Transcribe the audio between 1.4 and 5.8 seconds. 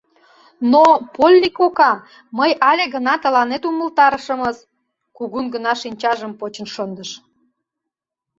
кокай, мый але гына тыланет умылтарышымыс!— кугун гына